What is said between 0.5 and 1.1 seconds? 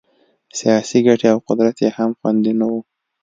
سیاسي